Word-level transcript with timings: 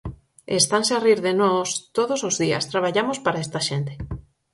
E 0.51 0.53
estanse 0.63 0.91
a 0.95 1.01
rir 1.07 1.19
de 1.27 1.33
nós 1.41 1.67
todos 1.97 2.19
os 2.29 2.35
días, 2.43 2.67
traballamos 2.71 3.17
para 3.25 3.41
esta 3.45 3.59
xente. 3.67 3.93